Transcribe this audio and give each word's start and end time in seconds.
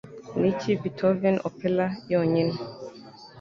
Niki 0.39 0.71
Beethovens 0.81 1.43
Opera 1.47 1.85
Yonyine 2.11 2.55